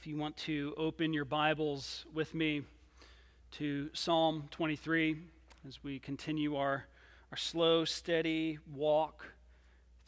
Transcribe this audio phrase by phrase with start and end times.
[0.00, 2.62] if you want to open your Bibles with me
[3.50, 5.18] to Psalm 23
[5.68, 6.86] as we continue our,
[7.30, 9.26] our slow, steady walk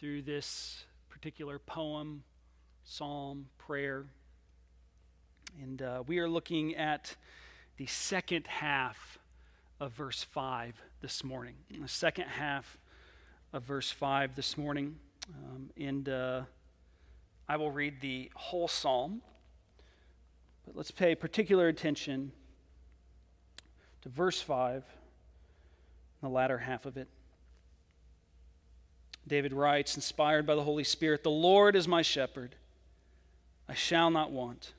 [0.01, 2.23] through this particular poem,
[2.85, 4.07] psalm, prayer.
[5.61, 7.15] And uh, we are looking at
[7.77, 9.19] the second half
[9.79, 11.57] of verse 5 this morning.
[11.71, 12.79] The second half
[13.53, 14.97] of verse 5 this morning.
[15.35, 16.43] Um, and uh,
[17.47, 19.21] I will read the whole psalm.
[20.67, 22.33] But let's pay particular attention
[24.03, 24.85] to verse 5,
[26.21, 27.09] the latter half of it.
[29.27, 32.57] David writes, inspired by the Holy Spirit The Lord is my shepherd,
[33.69, 34.73] I shall not want.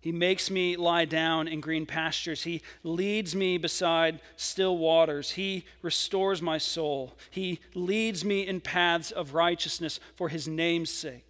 [0.00, 2.44] He makes me lie down in green pastures.
[2.44, 5.32] He leads me beside still waters.
[5.32, 7.18] He restores my soul.
[7.30, 11.29] He leads me in paths of righteousness for his name's sake.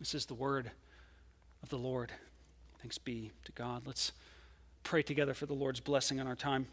[0.00, 0.70] This is the word
[1.62, 2.10] of the Lord.
[2.80, 3.82] Thanks be to God.
[3.86, 4.12] Let's
[4.82, 6.68] pray together for the Lord's blessing on our time.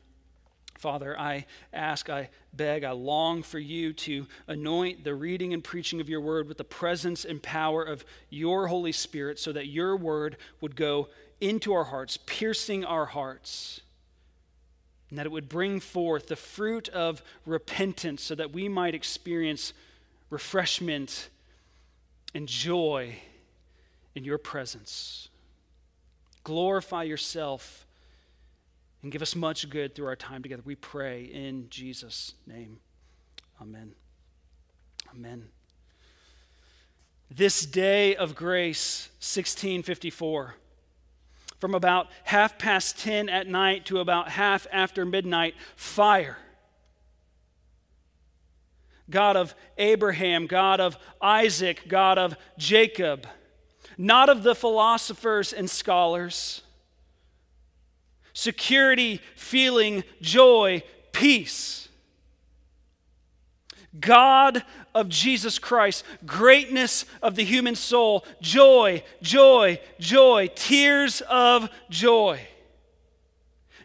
[0.78, 6.00] Father, I ask, I beg, I long for you to anoint the reading and preaching
[6.00, 9.97] of your word with the presence and power of your Holy Spirit so that your
[9.97, 11.09] word would go
[11.41, 13.81] into our hearts, piercing our hearts,
[15.09, 19.73] and that it would bring forth the fruit of repentance so that we might experience
[20.30, 21.28] refreshment
[22.33, 23.16] and joy
[24.16, 25.30] in your presence.
[26.44, 27.86] Glorify yourself
[29.03, 30.63] and give us much good through our time together.
[30.66, 32.79] We pray in Jesus' name.
[33.62, 33.94] Amen.
[35.13, 35.50] Amen.
[37.29, 40.56] This day of grace, 1654,
[41.59, 46.38] from about half past 10 at night to about half after midnight, fire
[49.09, 53.28] God of Abraham, God of Isaac, God of Jacob,
[53.97, 56.62] not of the philosophers and scholars.
[58.34, 61.88] Security, feeling, joy, peace.
[64.00, 64.63] God
[64.94, 72.41] of Jesus Christ, greatness of the human soul, joy, joy, joy, tears of joy.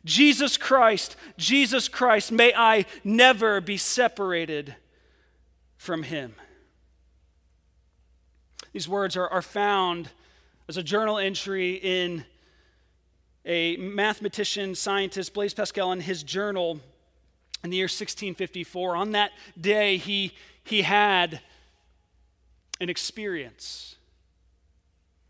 [0.05, 4.75] Jesus Christ, Jesus Christ, may I never be separated
[5.83, 6.33] from him.
[8.73, 10.11] These words are, are found
[10.69, 12.25] as a journal entry in
[13.45, 16.79] a mathematician, scientist, Blaise Pascal, in his journal
[17.65, 18.95] in the year 1654.
[18.95, 21.41] On that day, he, he had
[22.81, 23.97] an experience.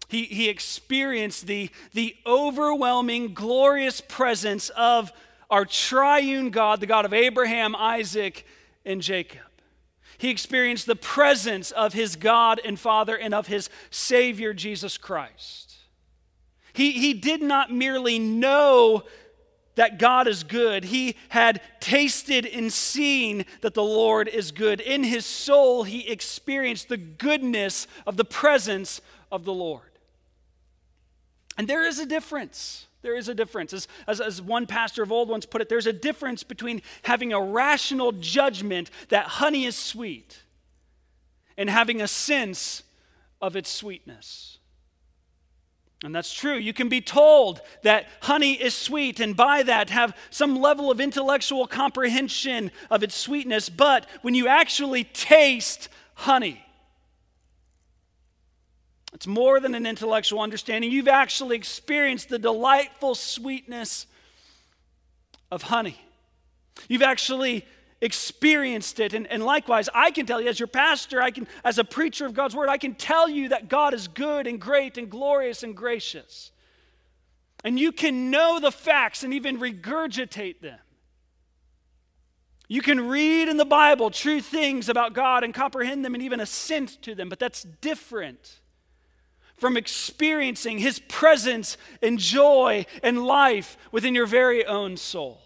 [0.09, 5.13] He, he experienced the, the overwhelming, glorious presence of
[5.49, 8.47] our triune God, the God of Abraham, Isaac,
[8.85, 9.52] and Jacob.
[10.23, 15.75] He experienced the presence of his God and Father and of his Savior, Jesus Christ.
[16.75, 19.03] He, he did not merely know
[19.75, 24.81] that God is good, he had tasted and seen that the Lord is good.
[24.81, 29.01] In his soul, he experienced the goodness of the presence
[29.33, 29.91] of the Lord.
[31.59, 32.87] And there is a difference.
[33.03, 33.73] There is a difference.
[33.73, 37.33] As, as, as, one pastor of old once put it, there's a difference between having
[37.33, 40.43] a rational judgment that honey is sweet
[41.57, 42.85] and having a sense
[43.41, 44.59] of its sweetness.
[46.05, 46.57] And that's true.
[46.57, 51.01] You can be told that honey is sweet and by that have some level of
[51.01, 56.65] intellectual comprehension of its sweetness, but when you actually taste honey,
[59.13, 60.91] it's more than an intellectual understanding.
[60.91, 64.07] You've actually experienced the delightful sweetness
[65.51, 66.01] of honey.
[66.89, 67.67] You've actually
[68.01, 69.13] experienced it.
[69.13, 72.25] And, and likewise, I can tell you, as your pastor, I can, as a preacher
[72.25, 75.63] of God's word, I can tell you that God is good and great and glorious
[75.63, 76.51] and gracious.
[77.63, 80.79] And you can know the facts and even regurgitate them.
[82.67, 86.41] You can read in the Bible true things about God and comprehend them and even
[86.41, 88.62] assent to them, but that's different
[89.63, 95.41] from experiencing His presence and joy and life within your very own soul.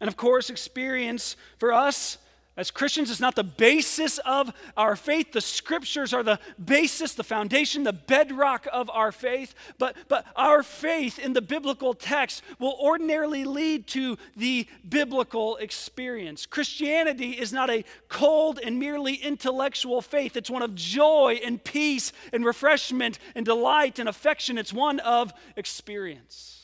[0.00, 2.18] And of course, experience for us
[2.56, 5.32] as Christians, it's not the basis of our faith.
[5.32, 9.54] The scriptures are the basis, the foundation, the bedrock of our faith.
[9.78, 16.44] But, but our faith in the biblical text will ordinarily lead to the biblical experience.
[16.44, 22.12] Christianity is not a cold and merely intellectual faith, it's one of joy and peace
[22.32, 24.58] and refreshment and delight and affection.
[24.58, 26.59] It's one of experience.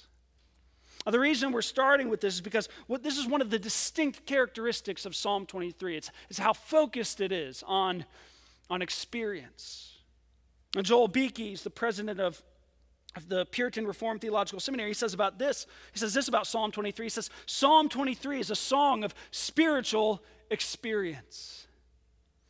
[1.07, 3.61] Now, the reason we're starting with this is because what, this is one of the
[3.61, 5.97] distinct characteristics of Psalm 23.
[5.97, 8.05] It's, it's how focused it is on,
[8.69, 9.99] on experience.
[10.75, 12.43] And Joel Beeke is the president of,
[13.15, 14.91] of the Puritan Reformed Theological Seminary.
[14.91, 17.07] He says about this, he says this about Psalm 23.
[17.07, 21.69] He says, Psalm 23 is a song of spiritual experience.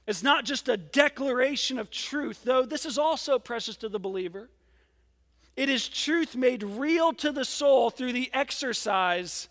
[0.07, 4.49] It's not just a declaration of truth, though this is also precious to the believer.
[5.57, 9.49] It is truth made real to the soul through the exercise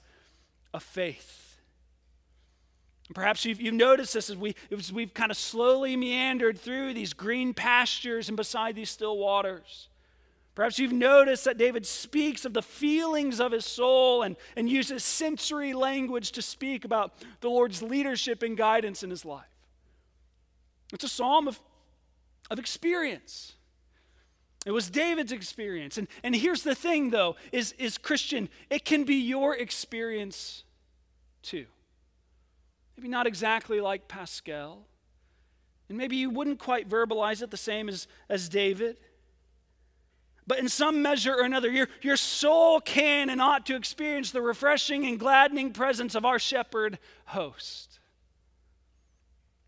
[0.73, 1.57] of faith.
[3.13, 7.13] Perhaps you've, you've noticed this as, we, as we've kind of slowly meandered through these
[7.13, 9.89] green pastures and beside these still waters.
[10.55, 15.03] Perhaps you've noticed that David speaks of the feelings of his soul and, and uses
[15.03, 19.43] sensory language to speak about the Lord's leadership and guidance in his life.
[20.93, 21.59] It's a psalm of,
[22.49, 23.53] of experience.
[24.65, 25.97] It was David's experience.
[25.97, 30.63] And, and here's the thing, though, is, is Christian, it can be your experience
[31.43, 31.67] too.
[32.97, 34.87] Maybe not exactly like Pascal.
[35.87, 38.97] And maybe you wouldn't quite verbalize it the same as, as David.
[40.47, 44.41] But in some measure or another, your, your soul can and ought to experience the
[44.41, 47.99] refreshing and gladdening presence of our shepherd host.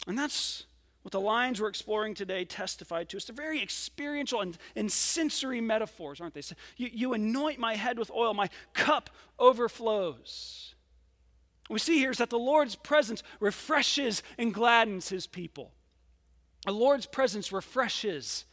[0.08, 0.67] And that's
[1.08, 3.24] what the lines we're exploring today testify to us.
[3.24, 6.42] They're very experiential and, and sensory metaphors, aren't they?
[6.42, 9.10] So you, you anoint my head with oil, my cup
[9.40, 10.76] overflows.
[11.68, 15.72] What we see here is that the Lord's presence refreshes and gladdens his people.
[16.66, 18.44] The Lord's presence refreshes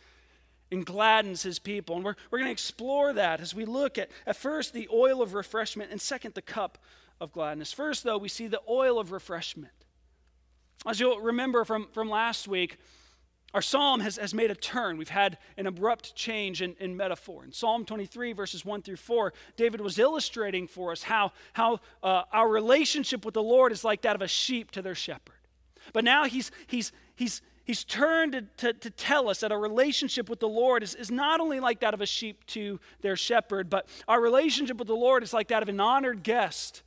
[0.70, 1.96] and gladdens his people.
[1.96, 5.22] And we're, we're going to explore that as we look at, at first, the oil
[5.22, 6.78] of refreshment, and second, the cup
[7.20, 7.72] of gladness.
[7.72, 9.83] First, though, we see the oil of refreshment.
[10.86, 12.76] As you'll remember from, from last week,
[13.54, 14.96] our psalm has, has made a turn.
[14.96, 17.44] We've had an abrupt change in, in metaphor.
[17.44, 22.24] In Psalm 23, verses 1 through 4, David was illustrating for us how, how uh,
[22.32, 25.36] our relationship with the Lord is like that of a sheep to their shepherd.
[25.92, 28.42] But now he's, he's, he's, he's turned to,
[28.72, 31.78] to, to tell us that our relationship with the Lord is, is not only like
[31.80, 35.46] that of a sheep to their shepherd, but our relationship with the Lord is like
[35.48, 36.82] that of an honored guest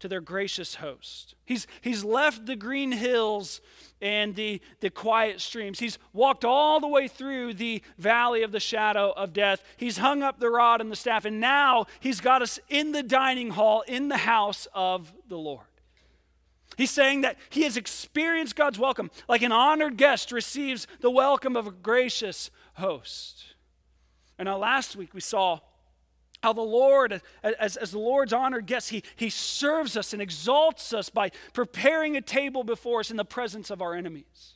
[0.00, 1.34] to their gracious host.
[1.44, 3.60] He's, he's left the green hills
[4.00, 5.78] and the, the quiet streams.
[5.78, 9.62] He's walked all the way through the valley of the shadow of death.
[9.76, 13.02] He's hung up the rod and the staff, and now he's got us in the
[13.02, 15.66] dining hall in the house of the Lord.
[16.76, 21.56] He's saying that he has experienced God's welcome like an honored guest receives the welcome
[21.56, 23.54] of a gracious host.
[24.38, 25.60] And now, last week we saw
[26.42, 30.92] how the Lord, as, as the Lord's honored guest, he, he serves us and exalts
[30.92, 34.54] us by preparing a table before us in the presence of our enemies.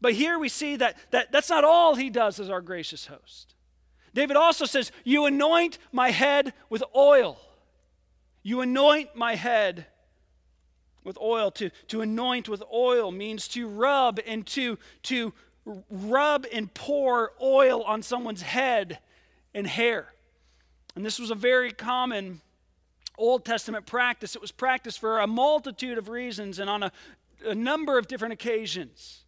[0.00, 3.54] But here we see that, that that's not all he does as our gracious host.
[4.12, 7.40] David also says, You anoint my head with oil.
[8.42, 9.86] You anoint my head
[11.02, 11.50] with oil.
[11.52, 15.32] To, to anoint with oil means to rub and to, to
[15.90, 18.98] rub and pour oil on someone's head
[19.54, 20.13] and hair.
[20.96, 22.40] And this was a very common
[23.16, 24.34] Old Testament practice.
[24.34, 26.92] It was practiced for a multitude of reasons and on a,
[27.46, 29.24] a number of different occasions.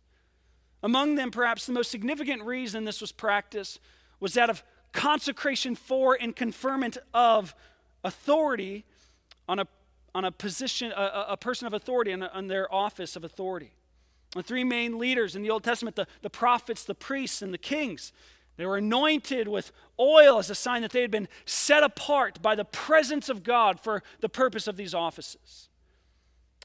[0.82, 3.80] Among them, perhaps the most significant reason this was practiced
[4.20, 7.54] was that of consecration for and conferment of
[8.02, 8.85] authority
[9.49, 9.66] on a,
[10.14, 13.73] on a position, a, a person of authority, on, on their office of authority.
[14.35, 17.58] The three main leaders in the Old Testament the, the prophets, the priests, and the
[17.58, 18.12] kings
[18.56, 19.70] they were anointed with
[20.00, 23.78] oil as a sign that they had been set apart by the presence of God
[23.80, 25.68] for the purpose of these offices.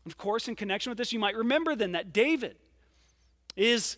[0.06, 2.56] Of course, in connection with this, you might remember then that David
[3.56, 3.98] is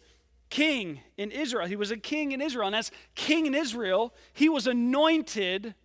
[0.49, 1.67] king in Israel.
[1.67, 2.67] He was a king in Israel.
[2.67, 5.75] And as king in Israel, he was anointed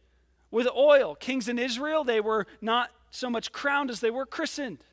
[0.51, 1.15] with oil.
[1.15, 4.85] Kings in Israel, they were not so much crowned as they were christened.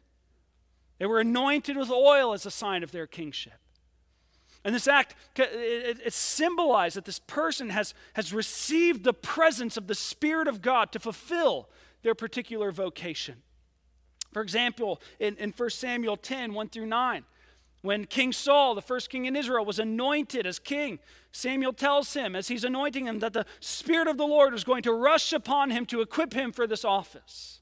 [1.00, 3.60] They were anointed with oil as a sign of their kingship.
[4.66, 9.86] And this act, it, it symbolized that this person has, has received the presence of
[9.86, 11.70] the Spirit of God to fulfill
[12.02, 13.44] their particular vocation.
[14.34, 17.24] For example, in, in 1 Samuel 10, 1 through 9,
[17.84, 20.98] when King Saul, the first king in Israel, was anointed as king,
[21.32, 24.82] Samuel tells him, as he's anointing him, that the Spirit of the Lord was going
[24.84, 27.62] to rush upon him to equip him for this office.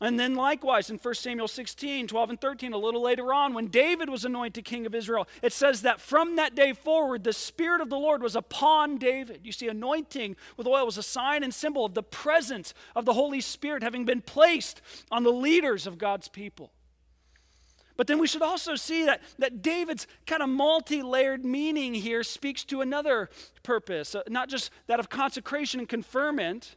[0.00, 3.66] And then, likewise, in 1 Samuel 16, 12, and 13, a little later on, when
[3.66, 7.80] David was anointed king of Israel, it says that from that day forward, the Spirit
[7.80, 9.40] of the Lord was upon David.
[9.42, 13.12] You see, anointing with oil was a sign and symbol of the presence of the
[13.12, 16.70] Holy Spirit having been placed on the leaders of God's people.
[17.96, 22.22] But then we should also see that, that David's kind of multi layered meaning here
[22.22, 23.28] speaks to another
[23.64, 26.76] purpose, uh, not just that of consecration and conferment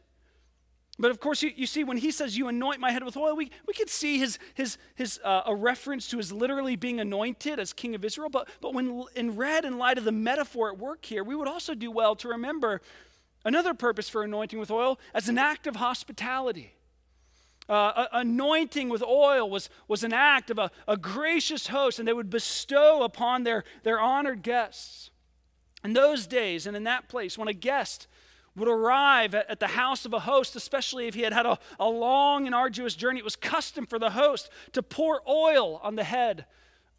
[0.98, 3.34] but of course, you, you see, when he says, You anoint my head with oil,
[3.34, 7.58] we, we could see his, his, his, uh, a reference to his literally being anointed
[7.58, 8.28] as king of Israel.
[8.28, 11.48] But, but when in read in light of the metaphor at work here, we would
[11.48, 12.82] also do well to remember
[13.44, 16.74] another purpose for anointing with oil as an act of hospitality.
[17.68, 22.12] Uh, anointing with oil was, was an act of a, a gracious host, and they
[22.12, 25.10] would bestow upon their, their honored guests.
[25.84, 28.06] In those days and in that place, when a guest
[28.56, 31.88] would arrive at, the house of a host, especially if he had had a, a
[31.88, 36.04] long and arduous journey, it was custom for the host to pour oil on the
[36.04, 36.44] head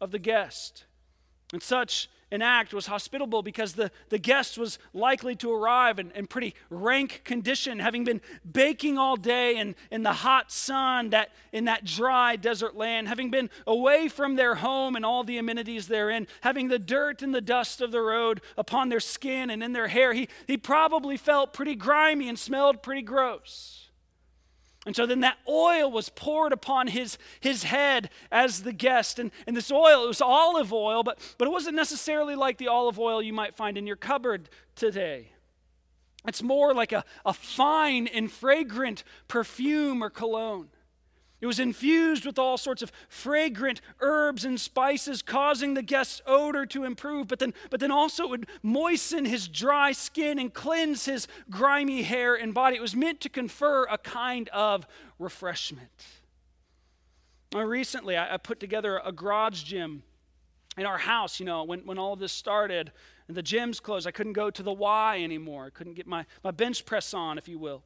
[0.00, 0.84] of the guest.
[1.52, 6.10] And such an act was hospitable because the, the guest was likely to arrive in,
[6.10, 11.30] in pretty rank condition, having been baking all day in, in the hot sun that
[11.52, 15.86] in that dry desert land, having been away from their home and all the amenities
[15.86, 19.72] therein, having the dirt and the dust of the road upon their skin and in
[19.72, 20.12] their hair.
[20.12, 23.83] He, he probably felt pretty grimy and smelled pretty gross.
[24.86, 29.18] And so then that oil was poured upon his, his head as the guest.
[29.18, 32.68] And, and this oil, it was olive oil, but, but it wasn't necessarily like the
[32.68, 35.30] olive oil you might find in your cupboard today.
[36.26, 40.68] It's more like a, a fine and fragrant perfume or cologne.
[41.44, 46.64] It was infused with all sorts of fragrant herbs and spices, causing the guest's odor
[46.64, 51.04] to improve, but then, but then also it would moisten his dry skin and cleanse
[51.04, 52.76] his grimy hair and body.
[52.76, 54.86] It was meant to confer a kind of
[55.18, 56.06] refreshment.
[57.52, 60.02] recently, I, I put together a garage gym
[60.78, 62.90] in our house, you know, when, when all of this started
[63.28, 64.06] and the gym's closed.
[64.06, 65.66] I couldn't go to the Y anymore.
[65.66, 67.82] I couldn't get my, my bench press on, if you will.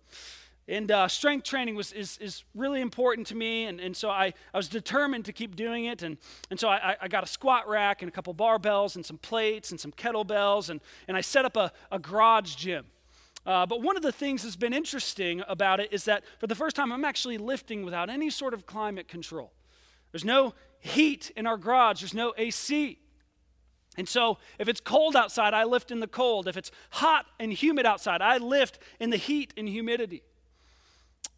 [0.68, 3.64] And uh, strength training was, is, is really important to me.
[3.64, 6.02] And, and so I, I was determined to keep doing it.
[6.02, 6.18] And,
[6.50, 9.70] and so I, I got a squat rack and a couple barbells and some plates
[9.70, 10.68] and some kettlebells.
[10.68, 12.84] And, and I set up a, a garage gym.
[13.46, 16.54] Uh, but one of the things that's been interesting about it is that for the
[16.54, 19.52] first time, I'm actually lifting without any sort of climate control.
[20.12, 22.98] There's no heat in our garage, there's no AC.
[23.96, 26.46] And so, if it's cold outside, I lift in the cold.
[26.46, 30.22] If it's hot and humid outside, I lift in the heat and humidity.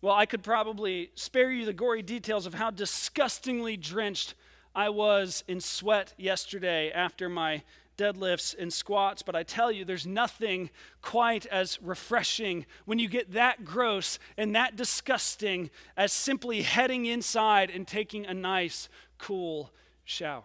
[0.02, 4.34] Well, I could probably spare you the gory details of how disgustingly drenched
[4.74, 7.62] I was in sweat yesterday after my
[7.98, 10.70] deadlifts and squats, but I tell you, there's nothing
[11.02, 17.68] quite as refreshing when you get that gross and that disgusting as simply heading inside
[17.70, 18.88] and taking a nice,
[19.18, 19.70] cool
[20.04, 20.44] shower.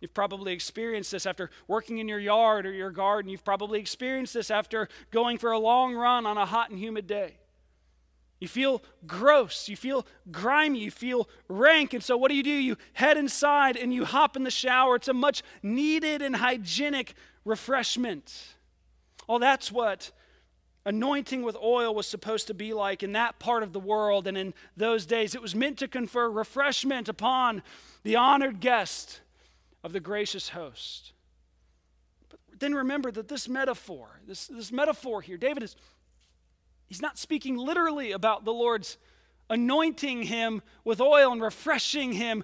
[0.00, 3.30] You've probably experienced this after working in your yard or your garden.
[3.30, 7.06] You've probably experienced this after going for a long run on a hot and humid
[7.06, 7.34] day.
[8.40, 9.68] You feel gross.
[9.68, 10.80] You feel grimy.
[10.80, 11.92] You feel rank.
[11.92, 12.50] And so, what do you do?
[12.50, 14.96] You head inside and you hop in the shower.
[14.96, 18.56] It's a much needed and hygienic refreshment.
[19.28, 20.10] Oh, that's what
[20.86, 24.36] anointing with oil was supposed to be like in that part of the world and
[24.36, 25.34] in those days.
[25.34, 27.62] It was meant to confer refreshment upon
[28.02, 29.20] the honored guest
[29.84, 31.12] of the gracious host.
[32.30, 35.76] But then remember that this metaphor, this, this metaphor here, David is
[36.90, 38.98] He's not speaking literally about the Lord's
[39.48, 42.42] anointing him with oil and refreshing him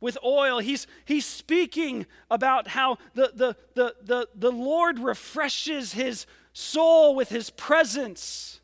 [0.00, 0.58] with oil.
[0.58, 7.28] He's, he's speaking about how the, the, the, the, the Lord refreshes his soul with
[7.28, 8.60] his presence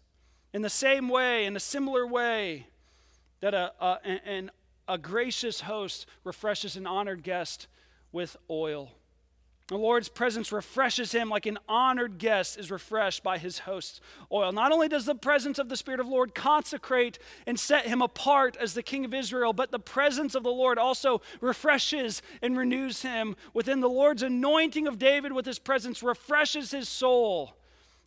[0.52, 2.66] in the same way, in a similar way,
[3.38, 4.50] that a, a, an,
[4.88, 7.68] a gracious host refreshes an honored guest
[8.10, 8.90] with oil.
[9.68, 14.52] The Lord's presence refreshes him like an honored guest is refreshed by his host's oil.
[14.52, 18.00] Not only does the presence of the Spirit of the Lord consecrate and set him
[18.00, 22.56] apart as the King of Israel, but the presence of the Lord also refreshes and
[22.56, 23.34] renews him.
[23.54, 27.56] Within the Lord's anointing of David with his presence refreshes his soul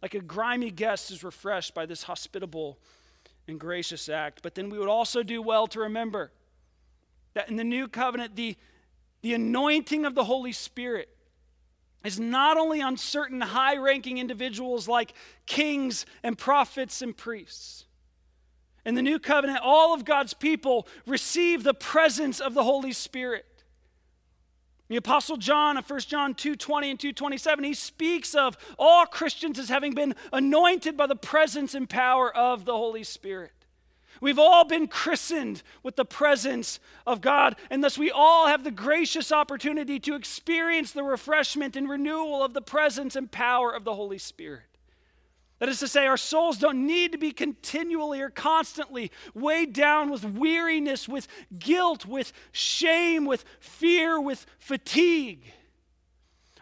[0.02, 2.80] like a grimy guest is refreshed by this hospitable
[3.48, 4.42] and gracious act.
[4.42, 6.32] But then we would also do well to remember
[7.34, 8.56] that in the new covenant, the,
[9.22, 11.10] the anointing of the Holy Spirit
[12.04, 15.14] is not only on certain high ranking individuals like
[15.46, 17.86] kings and prophets and priests.
[18.86, 23.46] In the new covenant, all of God's people receive the presence of the Holy Spirit.
[24.88, 29.70] The apostle John in 1 John 2:20 and 2:27 he speaks of all Christians as
[29.70, 33.54] having been anointed by the presence and power of the Holy Spirit.
[34.22, 38.72] We've all been christened with the presence of God, and thus we all have the
[38.72, 43.96] gracious opportunity to experience the refreshment and renewal of the presence and power of the
[43.96, 44.64] Holy Spirit.
[45.60, 50.10] That is to say, our souls don't need to be continually or constantly weighed down
[50.10, 55.54] with weariness, with guilt, with shame, with fear, with fatigue.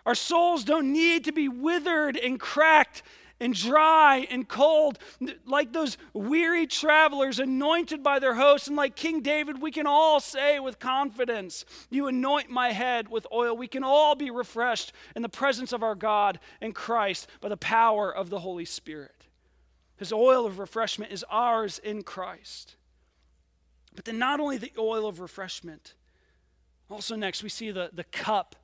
[0.08, 3.04] Our souls don't need to be withered and cracked
[3.39, 4.98] and dry and cold,
[5.46, 8.67] like those weary travelers anointed by their host.
[8.67, 13.27] And like King David, we can all say with confidence, You anoint my head with
[13.32, 13.56] oil.
[13.56, 17.58] We can all be refreshed in the presence of our God and Christ by the
[17.58, 19.25] power of the Holy Spirit.
[19.98, 22.75] His oil of refreshment is ours in Christ.
[23.96, 25.96] But then, not only the oil of refreshment,
[26.89, 28.56] also next we see the, the cup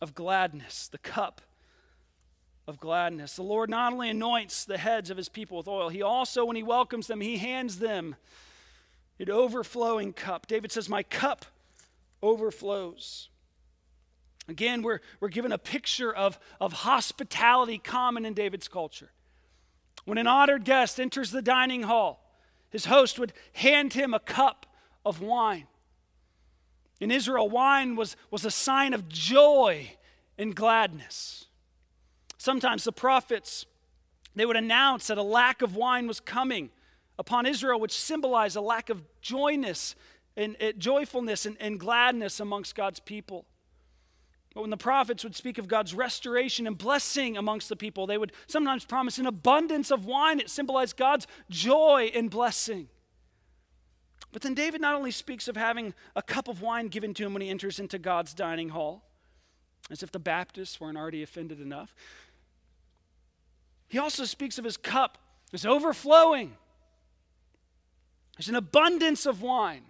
[0.00, 1.42] of gladness, the cup
[2.66, 3.36] of gladness.
[3.36, 6.56] The Lord not only anoints the heads of his people with oil, he also, when
[6.56, 8.16] he welcomes them, he hands them
[9.18, 10.46] an overflowing cup.
[10.46, 11.46] David says, My cup
[12.22, 13.28] overflows.
[14.48, 19.12] Again, we're, we're given a picture of, of hospitality common in David's culture.
[20.04, 22.36] When an honored guest enters the dining hall,
[22.70, 24.66] his host would hand him a cup
[25.04, 25.66] of wine.
[27.00, 29.92] In Israel, wine was, was a sign of joy
[30.38, 31.46] and gladness.
[32.42, 33.66] Sometimes the prophets,
[34.34, 36.70] they would announce that a lack of wine was coming
[37.16, 39.94] upon Israel, which symbolized a lack of joyness
[40.36, 43.44] and, and joyfulness and, and gladness amongst God's people.
[44.56, 48.18] But when the prophets would speak of God's restoration and blessing amongst the people, they
[48.18, 50.40] would sometimes promise an abundance of wine.
[50.40, 52.88] It symbolized God's joy and blessing.
[54.32, 57.34] But then David not only speaks of having a cup of wine given to him
[57.34, 59.04] when he enters into God's dining hall,
[59.92, 61.94] as if the Baptists weren't already offended enough,
[63.92, 65.18] he also speaks of his cup
[65.52, 66.54] as overflowing.
[68.38, 69.84] There's an abundance of wine.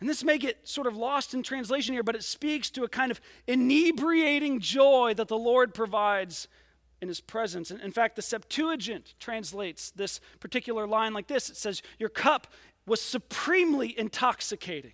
[0.00, 2.88] And this may get sort of lost in translation here, but it speaks to a
[2.88, 6.46] kind of inebriating joy that the Lord provides
[7.00, 7.70] in his presence.
[7.70, 12.48] And in fact, the Septuagint translates this particular line like this it says, Your cup
[12.84, 14.92] was supremely intoxicating.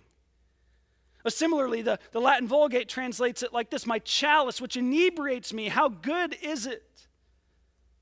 [1.25, 5.67] Or similarly, the, the Latin Vulgate translates it like this My chalice, which inebriates me,
[5.67, 6.94] how good is it?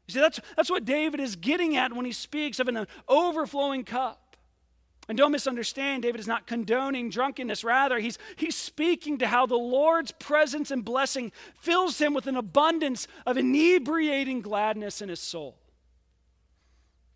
[0.07, 3.83] You see, that's, that's what David is getting at when he speaks of an overflowing
[3.83, 4.19] cup.
[5.09, 7.63] And don't misunderstand, David is not condoning drunkenness.
[7.63, 12.37] Rather, he's, he's speaking to how the Lord's presence and blessing fills him with an
[12.37, 15.57] abundance of inebriating gladness in his soul.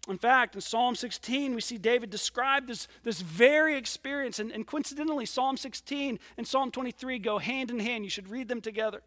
[0.09, 4.39] In fact, in Psalm 16, we see David describe this, this very experience.
[4.39, 8.03] And, and coincidentally, Psalm 16 and Psalm 23 go hand in hand.
[8.03, 9.01] You should read them together.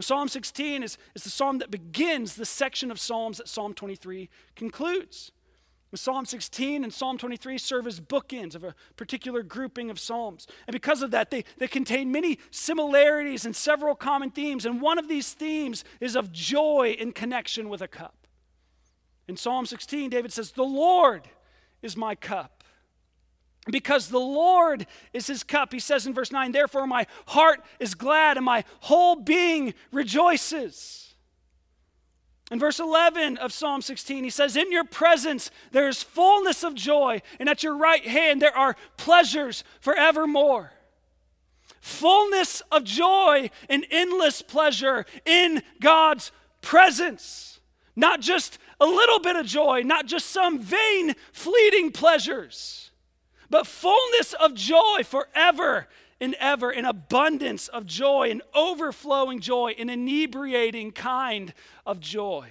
[0.00, 4.28] Psalm 16 is, is the psalm that begins the section of Psalms that Psalm 23
[4.54, 5.32] concludes.
[5.94, 10.46] Psalm 16 and Psalm 23 serve as bookends of a particular grouping of Psalms.
[10.66, 14.66] And because of that, they, they contain many similarities and several common themes.
[14.66, 18.26] And one of these themes is of joy in connection with a cup.
[19.26, 21.28] In Psalm 16, David says, The Lord
[21.80, 22.57] is my cup
[23.70, 25.72] because the Lord is his cup.
[25.72, 31.14] He says in verse 9, Therefore my heart is glad and my whole being rejoices.
[32.50, 36.74] In verse 11 of Psalm 16, he says, In your presence there is fullness of
[36.74, 40.72] joy, and at your right hand there are pleasures forevermore.
[41.80, 47.60] Fullness of joy and endless pleasure in God's presence.
[47.94, 52.87] Not just a little bit of joy, not just some vain, fleeting pleasures
[53.50, 55.88] but fullness of joy forever
[56.20, 61.54] and ever, an abundance of joy, an overflowing joy, an inebriating kind
[61.86, 62.48] of joy.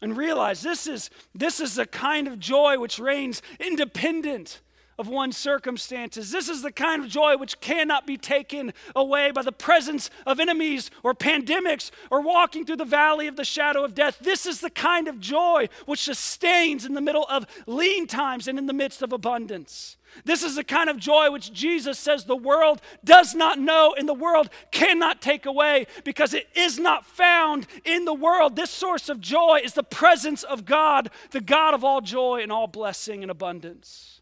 [0.00, 4.60] And realize this is, this is the kind of joy which reigns independent
[4.98, 6.30] of one's circumstances.
[6.30, 10.40] This is the kind of joy which cannot be taken away by the presence of
[10.40, 14.18] enemies or pandemics or walking through the valley of the shadow of death.
[14.20, 18.58] This is the kind of joy which sustains in the middle of lean times and
[18.58, 19.96] in the midst of abundance.
[20.24, 24.08] This is the kind of joy which Jesus says the world does not know and
[24.08, 28.56] the world cannot take away because it is not found in the world.
[28.56, 32.50] This source of joy is the presence of God, the God of all joy and
[32.50, 34.20] all blessing and abundance.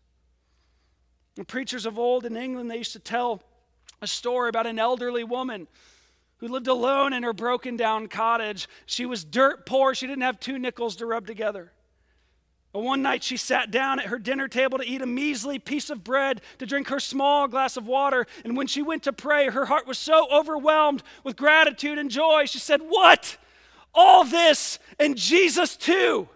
[1.45, 3.43] Preachers of old in England, they used to tell
[4.01, 5.69] a story about an elderly woman
[6.39, 8.69] who lived alone in her broken down cottage.
[8.85, 11.73] She was dirt poor, she didn't have two nickels to rub together.
[12.73, 15.89] But one night she sat down at her dinner table to eat a measly piece
[15.89, 18.27] of bread, to drink her small glass of water.
[18.45, 22.45] And when she went to pray, her heart was so overwhelmed with gratitude and joy.
[22.45, 23.39] She said, What?
[23.95, 26.29] All this and Jesus too.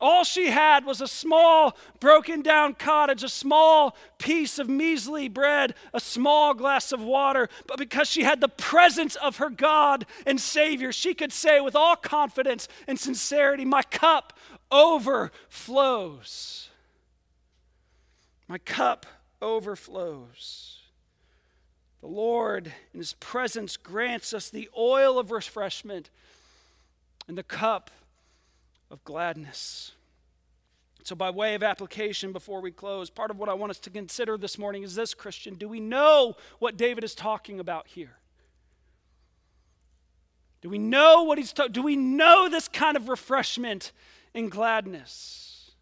[0.00, 5.74] All she had was a small, broken down cottage, a small piece of measly bread,
[5.92, 7.50] a small glass of water.
[7.66, 11.76] But because she had the presence of her God and Savior, she could say with
[11.76, 14.32] all confidence and sincerity, My cup
[14.70, 16.70] overflows.
[18.48, 19.04] My cup
[19.42, 20.78] overflows.
[22.00, 26.08] The Lord, in His presence, grants us the oil of refreshment
[27.28, 27.90] and the cup
[28.90, 29.92] of gladness.
[31.02, 33.90] So, by way of application, before we close, part of what I want us to
[33.90, 38.16] consider this morning is this Christian do we know what David is talking about here?
[40.60, 41.72] Do we know what he's talking?
[41.72, 43.92] Do we know this kind of refreshment
[44.34, 45.72] and gladness?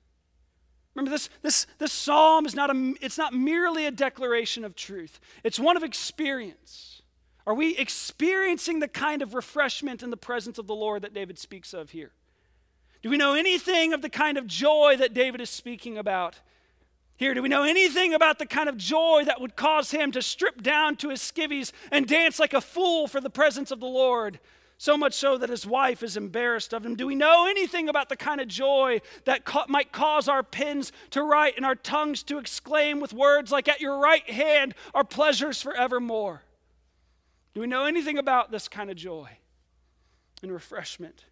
[0.95, 5.21] Remember, this, this, this psalm is not, a, it's not merely a declaration of truth,
[5.45, 7.03] it's one of experience.
[7.47, 11.39] Are we experiencing the kind of refreshment in the presence of the Lord that David
[11.39, 12.13] speaks of here?
[13.03, 16.41] Do we know anything of the kind of joy that David is speaking about?
[17.17, 20.23] Here, do we know anything about the kind of joy that would cause him to
[20.23, 23.87] strip down to his skivvies and dance like a fool for the presence of the
[23.87, 24.39] Lord?
[24.81, 26.95] So much so that his wife is embarrassed of him.
[26.95, 31.23] Do we know anything about the kind of joy that might cause our pens to
[31.25, 35.61] write and our tongues to exclaim with words like, At your right hand are pleasures
[35.61, 36.43] forevermore?
[37.55, 39.29] Do we know anything about this kind of joy
[40.41, 41.25] and refreshment?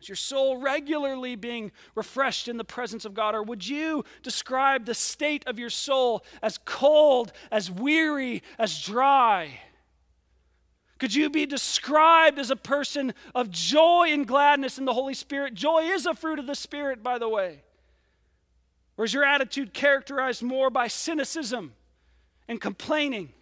[0.00, 3.34] Is your soul regularly being refreshed in the presence of God?
[3.34, 9.60] Or would you describe the state of your soul as cold, as weary, as dry?
[10.98, 15.54] Could you be described as a person of joy and gladness in the Holy Spirit?
[15.54, 17.62] Joy is a fruit of the Spirit, by the way.
[18.96, 21.74] Or is your attitude characterized more by cynicism
[22.48, 23.32] and complaining?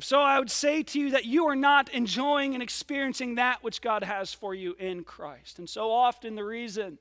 [0.00, 3.80] So I would say to you that you are not enjoying and experiencing that which
[3.80, 5.58] God has for you in Christ.
[5.58, 6.98] And so often the reason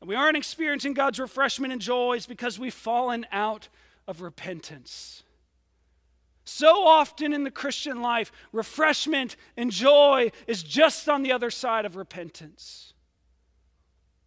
[0.00, 3.68] that we aren't experiencing God's refreshment and joy is because we've fallen out
[4.06, 5.22] of repentance.
[6.44, 11.84] So often in the Christian life, refreshment and joy is just on the other side
[11.84, 12.94] of repentance.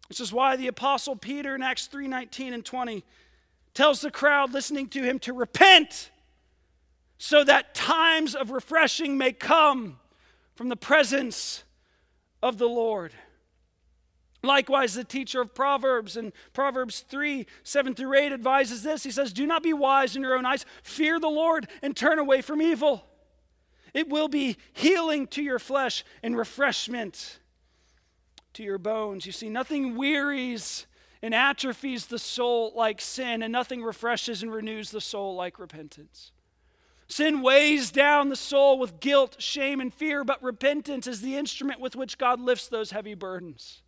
[0.08, 3.04] This is why the apostle Peter in Acts 3:19 and 20
[3.74, 6.10] tells the crowd listening to him to repent
[7.18, 9.98] so that times of refreshing may come
[10.54, 11.64] from the presence
[12.42, 13.12] of the Lord.
[14.42, 19.02] Likewise, the teacher of Proverbs in Proverbs 3 7 through 8 advises this.
[19.02, 22.18] He says, Do not be wise in your own eyes, fear the Lord and turn
[22.18, 23.04] away from evil.
[23.92, 27.40] It will be healing to your flesh and refreshment
[28.52, 29.26] to your bones.
[29.26, 30.86] You see, nothing wearies
[31.22, 36.30] and atrophies the soul like sin, and nothing refreshes and renews the soul like repentance.
[37.08, 41.80] Sin weighs down the soul with guilt, shame, and fear, but repentance is the instrument
[41.80, 43.82] with which God lifts those heavy burdens.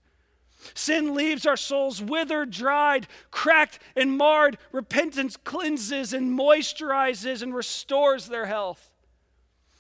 [0.74, 4.59] Sin leaves our souls withered, dried, cracked, and marred.
[4.72, 8.90] Repentance cleanses and moisturizes and restores their health.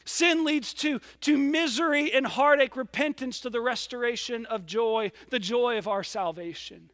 [0.04, 5.76] Sin leads to, to misery and heartache, repentance to the restoration of joy, the joy
[5.78, 6.90] of our salvation.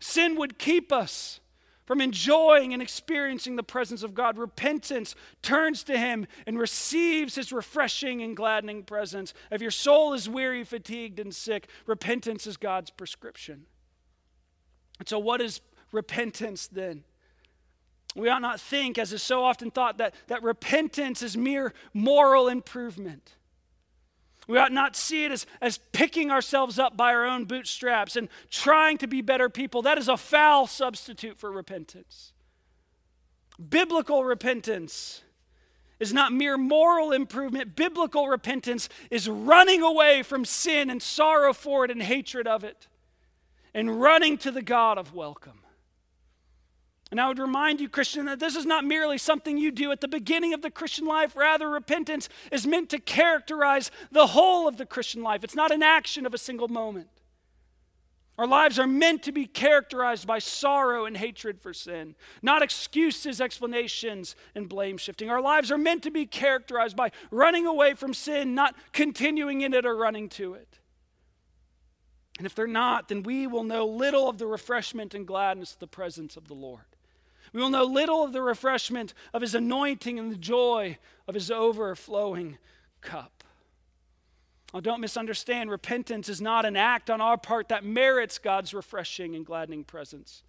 [0.00, 1.40] Sin would keep us
[1.86, 4.36] from enjoying and experiencing the presence of God.
[4.36, 9.32] Repentance turns to Him and receives His refreshing and gladdening presence.
[9.50, 13.66] If your soul is weary, fatigued, and sick, repentance is God's prescription.
[14.98, 15.60] And so, what is
[15.92, 17.04] repentance then?
[18.16, 22.48] We ought not think, as is so often thought, that, that repentance is mere moral
[22.48, 23.36] improvement.
[24.46, 28.28] We ought not see it as, as picking ourselves up by our own bootstraps and
[28.50, 29.82] trying to be better people.
[29.82, 32.32] That is a foul substitute for repentance.
[33.68, 35.22] Biblical repentance
[35.98, 37.74] is not mere moral improvement.
[37.74, 42.86] Biblical repentance is running away from sin and sorrow for it and hatred of it
[43.74, 45.60] and running to the God of welcome.
[47.10, 50.00] And I would remind you, Christian, that this is not merely something you do at
[50.00, 51.36] the beginning of the Christian life.
[51.36, 55.44] Rather, repentance is meant to characterize the whole of the Christian life.
[55.44, 57.08] It's not an action of a single moment.
[58.38, 63.40] Our lives are meant to be characterized by sorrow and hatred for sin, not excuses,
[63.40, 65.30] explanations, and blame shifting.
[65.30, 69.72] Our lives are meant to be characterized by running away from sin, not continuing in
[69.72, 70.80] it or running to it.
[72.36, 75.78] And if they're not, then we will know little of the refreshment and gladness of
[75.78, 76.95] the presence of the Lord.
[77.56, 81.50] We will know little of the refreshment of his anointing and the joy of his
[81.50, 82.58] overflowing
[83.00, 83.42] cup.
[84.74, 85.70] Oh, don't misunderstand.
[85.70, 90.42] Repentance is not an act on our part that merits God's refreshing and gladdening presence.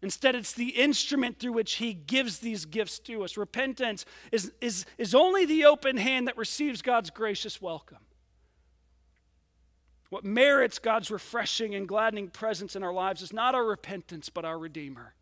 [0.00, 3.36] Instead, it's the instrument through which He gives these gifts to us.
[3.36, 7.98] Repentance is, is, is only the open hand that receives God's gracious welcome.
[10.08, 14.46] What merits God's refreshing and gladdening presence in our lives is not our repentance, but
[14.46, 15.12] our Redeemer.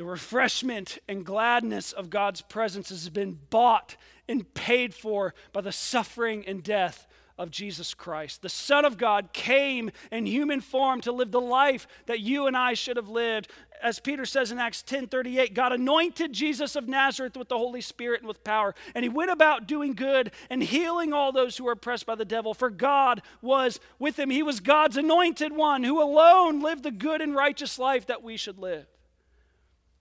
[0.00, 5.72] The refreshment and gladness of God's presence has been bought and paid for by the
[5.72, 8.40] suffering and death of Jesus Christ.
[8.40, 12.56] The Son of God came in human form to live the life that you and
[12.56, 13.50] I should have lived.
[13.82, 18.22] As Peter says in Acts 10:38, God anointed Jesus of Nazareth with the Holy Spirit
[18.22, 21.72] and with power, and he went about doing good and healing all those who were
[21.72, 24.30] oppressed by the devil, for God was with him.
[24.30, 28.38] He was God's anointed one who alone lived the good and righteous life that we
[28.38, 28.86] should live.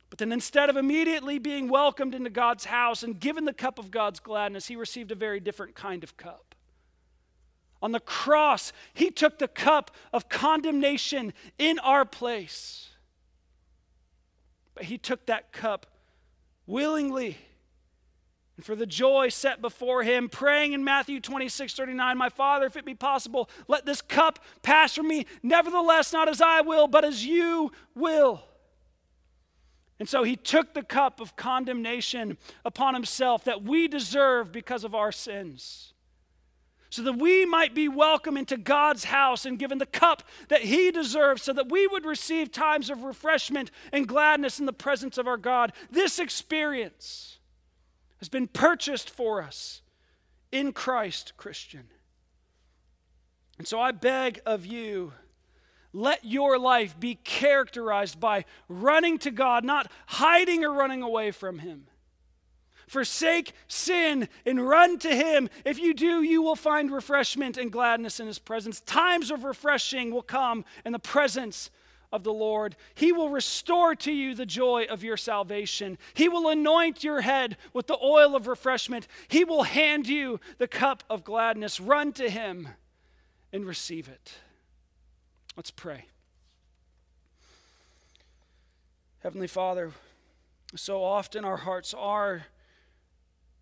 [0.09, 3.91] But then instead of immediately being welcomed into God's house and given the cup of
[3.91, 6.55] God's gladness, he received a very different kind of cup.
[7.81, 12.89] On the cross, he took the cup of condemnation in our place.
[14.73, 15.85] But he took that cup
[16.65, 17.37] willingly
[18.59, 22.75] and for the joy set before him, praying in Matthew 26 39, My Father, if
[22.75, 25.27] it be possible, let this cup pass from me.
[25.41, 28.43] Nevertheless, not as I will, but as you will.
[29.99, 34.95] And so he took the cup of condemnation upon himself that we deserve because of
[34.95, 35.93] our sins.
[36.89, 40.89] So that we might be welcome into God's house and given the cup that he
[40.89, 45.27] deserves, so that we would receive times of refreshment and gladness in the presence of
[45.27, 45.73] our God.
[45.91, 47.37] This experience
[48.17, 49.81] has been purchased for us
[50.51, 51.89] in Christ, Christian.
[53.59, 55.13] And so I beg of you
[55.93, 61.59] let your life be characterized by running to God, not hiding or running away from
[61.59, 61.87] Him.
[62.87, 65.49] Forsake sin and run to Him.
[65.63, 68.81] If you do, you will find refreshment and gladness in His presence.
[68.81, 71.69] Times of refreshing will come in the presence
[72.11, 72.75] of the Lord.
[72.95, 75.97] He will restore to you the joy of your salvation.
[76.15, 79.07] He will anoint your head with the oil of refreshment.
[79.27, 81.79] He will hand you the cup of gladness.
[81.79, 82.69] Run to Him
[83.53, 84.33] and receive it.
[85.59, 86.05] Let's pray.
[89.21, 89.91] Heavenly Father,
[90.77, 92.45] so often our hearts are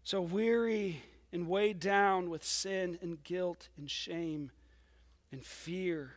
[0.04, 1.02] so weary
[1.34, 4.52] and weighed down with sin and guilt and shame
[5.32, 6.12] and fear.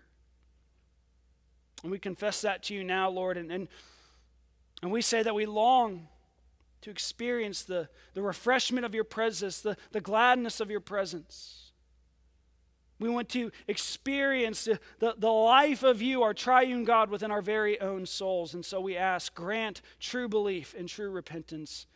[1.83, 3.67] And we confess that to you now, Lord, and, and,
[4.83, 6.09] and we say that we long
[6.83, 11.70] to experience the, the refreshment of your presence, the, the gladness of your presence.
[13.01, 17.81] We want to experience the, the, life of you, our triune God, within our very
[17.81, 18.53] own souls.
[18.53, 21.87] And so we ask, grant true belief and true repentance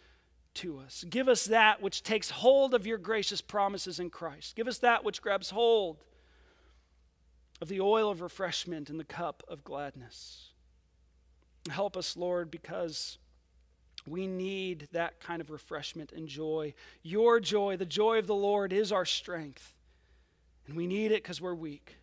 [0.54, 1.04] to us.
[1.08, 4.56] Give us that which takes hold of your gracious promises in Christ.
[4.56, 5.98] Give us that which grabs hold
[7.60, 10.52] of the oil of refreshment and the cup of gladness.
[11.68, 13.18] Help us, Lord, because
[14.06, 16.72] we need that kind of refreshment and joy.
[17.02, 19.74] Your joy, the joy of the Lord, is our strength.
[20.66, 21.98] And we need it because we're weak.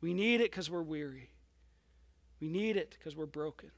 [0.00, 1.30] We need it because we're weary.
[2.40, 3.70] We need it because we're broken.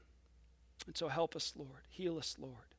[0.87, 1.81] And so help us, Lord.
[1.89, 2.75] Heal us, Lord.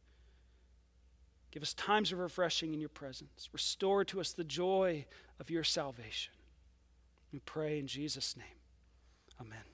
[1.51, 3.49] Give us times of refreshing in your presence.
[3.53, 5.07] Restore to us the joy
[5.41, 6.35] of your salvation.
[7.33, 8.47] We pray in Jesus' name.
[9.41, 9.67] Amen.